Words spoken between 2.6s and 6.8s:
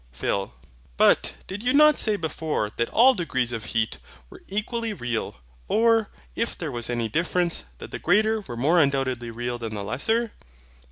that all degrees of heat were equally real; or, if there